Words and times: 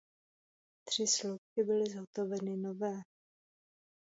Tři 0.83 1.07
sloupky 1.07 1.63
byly 1.63 1.89
zhotoveny 1.91 2.57
nové. 2.57 3.01